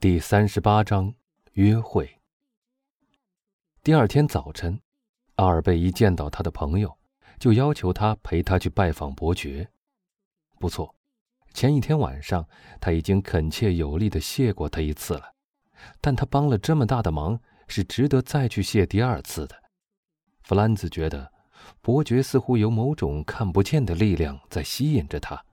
[0.00, 1.14] 第三十八章
[1.52, 2.22] 约会。
[3.82, 4.80] 第二天早晨，
[5.34, 6.96] 阿尔贝一见到他的朋友，
[7.38, 9.68] 就要求他陪他去拜访伯爵。
[10.58, 10.94] 不错，
[11.52, 12.48] 前一天晚上
[12.80, 15.34] 他已经恳切有力的谢过他一次了，
[16.00, 17.38] 但他帮了这么大的忙，
[17.68, 19.54] 是值得再去谢第二次的。
[20.40, 21.30] 弗兰兹觉得，
[21.82, 25.44] 伯爵似乎有某种看不见的力量在吸引着他，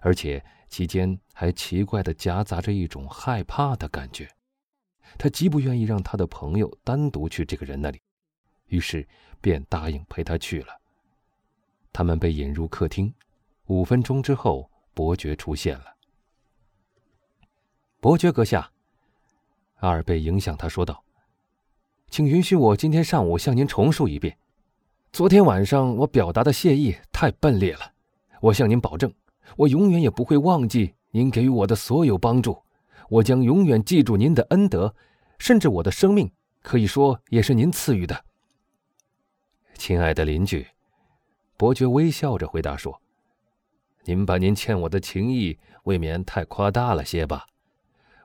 [0.00, 0.44] 而且。
[0.72, 4.26] 其间还奇怪的夹杂着一种害怕的感觉，
[5.18, 8.00] 他极不愿意让他的朋友单独去这个人那里，
[8.68, 9.06] 于是
[9.38, 10.68] 便答应陪他去了。
[11.92, 13.12] 他们被引入客厅，
[13.66, 15.94] 五分钟之后，伯爵出现了。
[18.00, 18.72] 伯爵阁下，
[19.80, 21.04] 阿尔贝影响他说道
[22.08, 24.38] ：“请允许我今天上午向您重述一遍，
[25.12, 27.92] 昨天晚上我表达的谢意太笨劣了，
[28.40, 29.12] 我向您保证。”
[29.56, 32.62] 我永远也不会忘记您给予我的所有帮助，
[33.08, 34.94] 我将永远记住您的恩德，
[35.38, 36.30] 甚至我的生命
[36.62, 38.24] 可以说也是您赐予的。
[39.74, 40.66] 亲爱的邻居，
[41.56, 43.02] 伯爵微笑着回答说
[44.04, 47.46] ：“您把您欠我的情谊未免太夸大了些吧？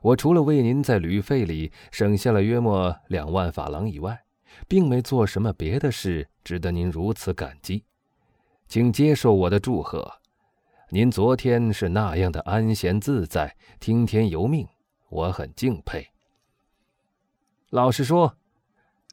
[0.03, 4.23] 我除了为您在旅费里省下了约莫两万法郎以外，
[4.67, 7.84] 并没做什么别的事值得您如此感激。
[8.67, 10.14] 请接受我的祝贺。”
[10.90, 14.66] 您昨天是那样的安闲自在、听天由命，
[15.10, 16.08] 我很敬佩。
[17.72, 18.38] 老实说，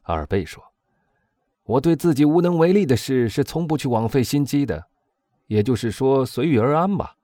[0.04, 0.62] 阿尔贝说，
[1.64, 4.86] 我对自己无能为力的事是从不去枉费心机的，
[5.48, 7.16] 也就是说随遇而安吧。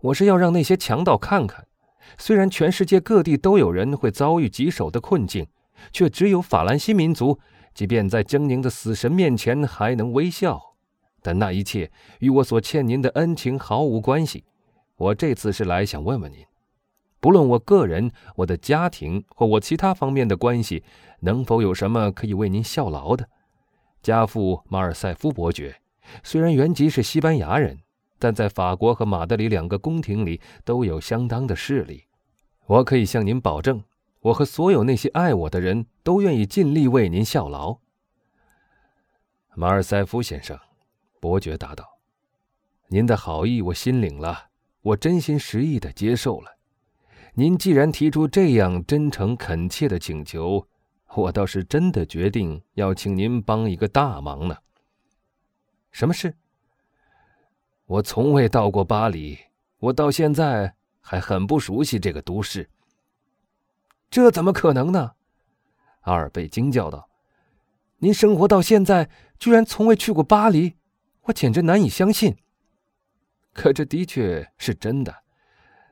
[0.00, 1.66] 我是要让那些强盗看看，
[2.16, 5.46] 虽然全世界各地都有人会遭遇棘手的困境，
[5.92, 7.38] 却只有法兰西民族，
[7.74, 10.73] 即便在狰狞的死神面前还能微笑。
[11.24, 14.44] 但那一切与我所欠您的恩情毫无关系。
[14.96, 16.44] 我这次是来想问问您，
[17.18, 20.84] 不论我个人、我的家庭或我其他方面的关系，
[21.20, 23.26] 能否有什么可以为您效劳的？
[24.02, 25.80] 家父马尔塞夫伯爵
[26.22, 27.78] 虽然原籍是西班牙人，
[28.18, 32.04] 但在法国和马德里两个宫廷里都有相当的势力。
[32.66, 33.82] 我可以向您保证，
[34.20, 37.78] 我和所有那些爱我的人都愿意尽力为您效劳。
[39.54, 40.58] 马尔塞夫先生。
[41.24, 42.00] 伯爵答道
[42.88, 44.50] ：“您的好意我心领了，
[44.82, 46.58] 我真心实意的接受了。
[47.32, 50.68] 您既然提出这样真诚恳切的请求，
[51.14, 54.58] 我倒是真的决定要请您帮一个大忙呢。
[55.92, 56.36] 什么事？
[57.86, 59.38] 我从未到过巴黎，
[59.78, 62.68] 我到现在还很不熟悉这个都市。
[64.10, 65.12] 这怎么可能呢？”
[66.04, 67.08] 阿尔贝惊叫道
[67.96, 69.08] ：“您生活到现在，
[69.38, 70.74] 居然从未去过巴黎？”
[71.24, 72.36] 我简直难以相信，
[73.52, 75.22] 可这的确是真的。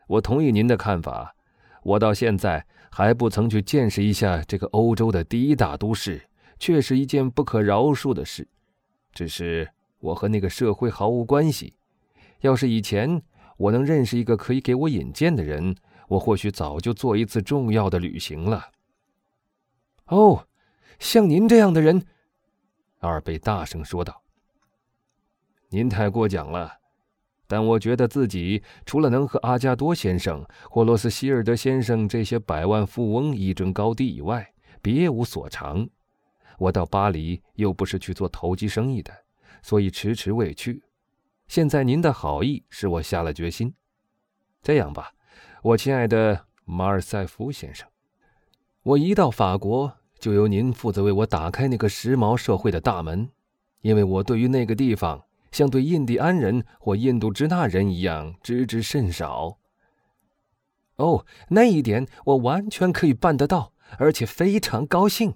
[0.06, 1.34] 我同意您的看法，
[1.82, 6.28] 我到现在还不曾去见识一下这个欧洲的第一大都市，
[6.58, 8.46] 却是一件不可饶恕的事。
[9.12, 9.70] 只是
[10.00, 11.74] 我和那个社会毫无关系。
[12.40, 13.22] 要是以前
[13.56, 15.74] 我能认识一个可以给我引荐的人，
[16.08, 18.70] 我或许早就做一次重要的旅行了。
[20.06, 20.46] 哦，
[20.98, 22.04] 像您这样的人，
[22.98, 24.22] 阿尔贝大声说道。
[25.72, 26.70] 您太过奖了，
[27.46, 34.52] 但我觉得自己除了能和阿加多先生或罗斯希尔德先生这些百万富翁一争高低以外，
[34.82, 35.88] 别无所长。
[36.58, 39.10] 我到巴黎又不是去做投机生意的，
[39.62, 40.82] 所以迟迟未去。
[41.48, 43.74] 现在您的好意使我下了决心。
[44.62, 45.12] 这样吧，
[45.62, 47.88] 我亲爱的马尔塞夫先生，
[48.82, 53.30] 我一到法国就由您负责为我打开那个时髦社会的大门，
[53.80, 55.24] 因为我对于那个地方。
[55.52, 59.58] 像对印第安人或印度支那人一样知之甚少。
[60.96, 65.34] 哦，那一点我完全可以办得到，而且非常高兴。”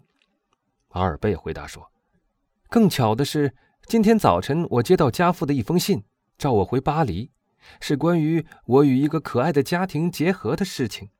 [0.90, 1.92] 阿尔贝回答说。
[2.68, 3.54] “更巧的是，
[3.86, 6.04] 今天早晨我接到家父的一封信，
[6.36, 7.30] 召我回巴黎，
[7.80, 11.10] 是关于我与一个可爱的家庭结合的事情。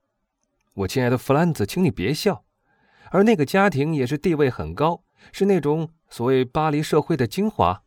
[0.75, 2.45] 我亲爱的弗兰兹，请你别笑。
[3.11, 7.83] 而那个家庭也是地位很高，是那种所谓巴黎社会的精华。”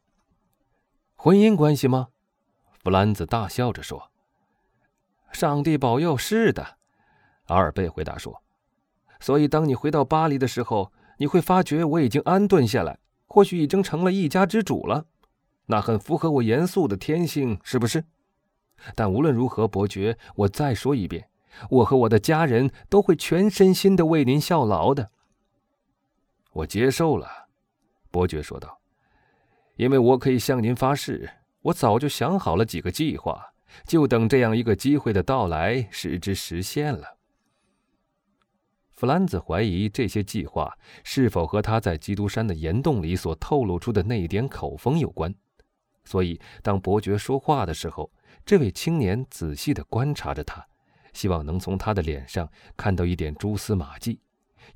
[1.22, 2.08] 婚姻关系吗？
[2.82, 4.10] 弗兰兹大笑着说
[5.34, 6.78] ：“上帝保佑，是的。”
[7.48, 8.42] 阿尔贝回答说
[9.20, 15.08] ：“所以，当你回到巴黎的时候，你会发觉我已经安顿下来，或许已经成了一家之主了。
[15.66, 18.06] 那很符合我严肃的天性，是不是？
[18.96, 21.28] 但无论如何，伯爵，我再说一遍，
[21.70, 25.12] 我和我的家人都会全身心的为您效劳的。”
[26.64, 27.50] 我接受了，
[28.10, 28.79] 伯爵说道。
[29.80, 31.30] 因为我可以向您发誓，
[31.62, 33.42] 我早就想好了几个计划，
[33.86, 37.18] 就等这样一个机会的到来使之实现了。
[38.92, 45.34] 弗兰兹怀疑这些计划是否和他在基督山的岩洞里所透露出的那一点口风有关，
[46.04, 48.12] 所以当伯爵说话的时候，
[48.46, 50.62] 这位青年仔细地观察着他，
[51.14, 54.20] 希望能从他的脸上看到一点蛛丝马迹。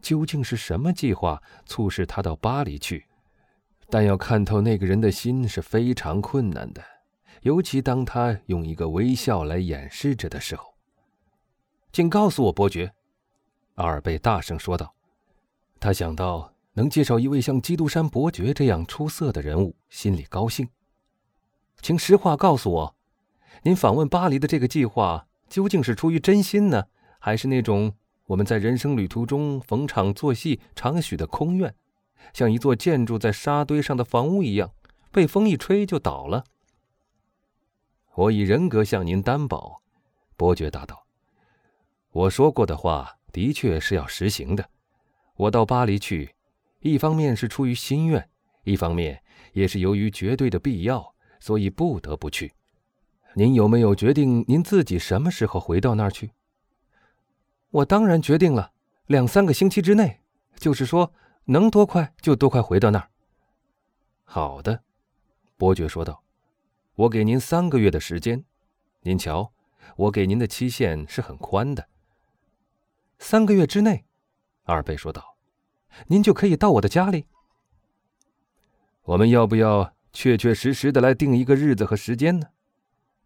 [0.02, 3.06] 究竟是什么计划促使他到巴黎去？
[3.94, 6.82] 但要看透那个人的心是非常困难的，
[7.44, 10.74] 尤其当他用一个微笑来掩饰着的时候。
[11.92, 12.92] 请告诉我，伯爵。
[13.76, 14.96] 阿尔贝大声说道
[15.80, 20.68] ：“他想到能介绍一位像基督山伯爵这样出色的人物，心里高兴。
[21.80, 22.96] 请实话告诉我，
[23.62, 26.86] 您访问巴黎的这个计划究竟是出于真心呢，
[27.20, 27.94] 还是那种
[28.26, 31.76] 我们在人生旅途中逢场作戏常许的空愿，
[32.32, 34.72] 像一座建筑在沙堆上的房屋一样，
[35.12, 36.44] 被风一吹就倒了？”
[38.16, 39.82] 我以人格向您担保，
[40.38, 41.06] 伯爵答道
[42.12, 44.70] ：“我说过的话。”的确是要实行的。
[45.36, 46.36] 我到巴黎去，
[46.82, 48.30] 一方面是出于心愿，
[48.64, 49.24] 一方面
[49.54, 52.54] 也是由于绝对的必要，所以不得不去。
[53.34, 56.30] 您有没有决定您自己什么时候回到那儿去？
[57.72, 58.72] 我当然决定了，
[59.08, 60.22] 两三个星期之内，
[60.58, 61.12] 就是说
[61.46, 63.10] 能多快就多快回到那儿。
[64.24, 64.84] 好的，
[65.58, 66.24] 伯爵说道。
[66.96, 68.46] 我给您三个月的时间，
[69.02, 69.52] 您瞧，
[69.96, 71.90] 我给您的期限是很宽的。
[73.18, 74.06] 三个月之内，
[74.66, 75.36] 阿尔贝说道
[76.08, 77.26] ：“您就可以到我的家里。
[79.02, 82.48] 我们要不要确确实实的来定一个日子和时间呢？”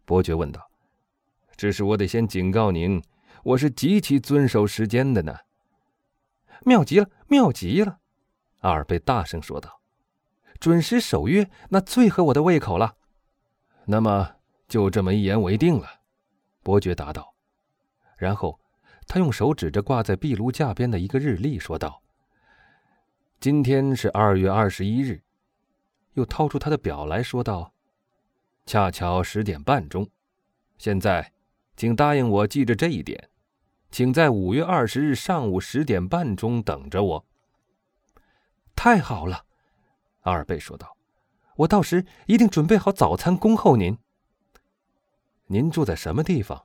[0.06, 0.70] 伯爵问道。
[1.54, 3.02] “只是我得先警告您，
[3.44, 5.36] 我是极其遵守时间的呢。”
[6.64, 8.00] 妙极了，妙极了！
[8.60, 9.80] 阿尔贝大声说道
[10.60, 12.96] ：“准时守约，那最合我的胃口了。”
[13.86, 15.86] 那么就这么一言为定了，
[16.62, 17.34] 伯爵答道，
[18.16, 18.58] 然后。
[19.10, 22.02] 他用手指着挂在壁炉架边的一个日历，说道
[23.40, 25.22] ：“今天是二月二十一日。”
[26.12, 27.72] 又掏出他的表来说道
[28.66, 30.06] ：“恰巧十点半钟。
[30.76, 31.32] 现在，
[31.74, 33.30] 请答应我记着这一点，
[33.90, 37.26] 请在五月二十日上午十点半钟等着我。”
[38.78, 39.44] 太好了，
[40.20, 40.96] 阿尔贝说道
[41.58, 43.98] ：“我到时一定准备好早餐恭候您。
[45.46, 46.64] 您住在什么地方？”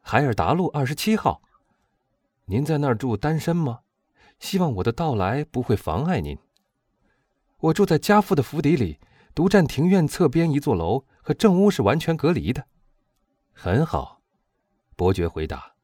[0.00, 1.42] 海尔达路二十七号，
[2.46, 3.80] 您在那儿住单身吗？
[4.40, 6.38] 希望我的到来不会妨碍您。
[7.58, 8.98] 我住在家父的府邸里，
[9.34, 12.66] 独占庭院侧边一座楼，和正屋是完全隔离的。
[13.52, 14.22] 很好，
[14.96, 15.74] 伯爵回答，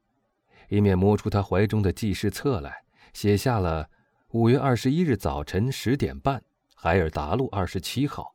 [0.71, 3.91] 一面摸出他怀中的记事册来，写下了
[4.33, 6.45] 五月二十一日早晨十点半，
[6.75, 8.35] 海尔达路二十七号。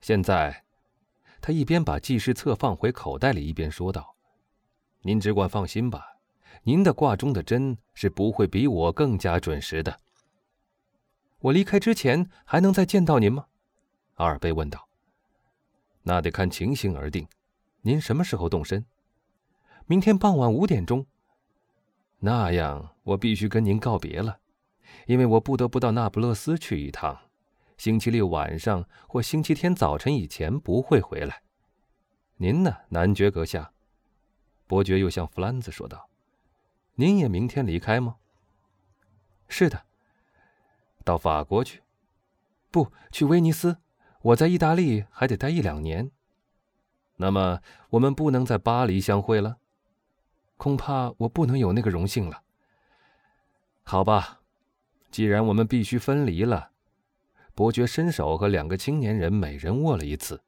[0.00, 0.64] 现在，
[1.40, 4.14] 他一边把记事册放回口袋里，一边说道。
[5.00, 6.06] 您只管放心吧，
[6.62, 9.98] 您的挂钟的针是不会比我更加准时的。
[11.40, 13.46] 我离开之前还能再见到您吗？
[14.14, 14.86] 阿尔贝问道。
[16.04, 17.26] 那得看情形而定。
[17.82, 18.86] 您什么时候动身？
[19.86, 21.04] 明天傍晚五点钟。
[22.20, 24.38] 那样我必须跟您告别了，
[25.06, 27.18] 因为我不得不到那不勒斯去一趟。
[27.76, 31.42] 星期六晚上或星期天早晨以前不会回来。
[32.36, 33.72] 您呢，男爵阁下？
[34.66, 36.08] 伯爵又向弗兰兹说道
[36.96, 38.16] ：“您也明天离开吗
[39.48, 39.84] ？”“是的。
[41.04, 41.82] ”“到法国去
[42.70, 43.78] ？”“不去威尼斯。
[44.22, 46.10] 我在意大利还得待一两年。
[47.16, 49.56] ”“那么我们不能在巴黎相会了
[50.58, 52.42] ？”“恐怕我不能有那个荣幸了。
[53.82, 54.39] ”“好吧，
[55.10, 56.70] 既然我们必须分离了。”
[57.54, 60.40] 伯爵伸手和两个青年人每人握了一次。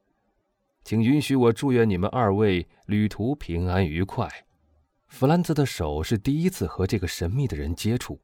[0.84, 4.28] 请允许我祝愿你们二位旅途平安愉快。
[5.06, 8.20] 弗兰兹的手是第一次和这个神秘的人接触，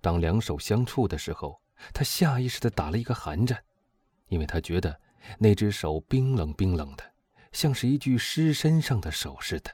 [0.00, 1.60] 当两手相触的时候，
[1.92, 3.58] 他下意识地打了一个寒战，
[4.28, 5.00] 因为他觉得
[5.38, 7.02] 那只手冰冷冰冷的，
[7.52, 9.70] 像是一具尸身上的手似的。